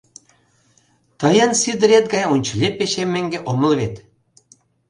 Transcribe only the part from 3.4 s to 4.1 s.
омыл вет...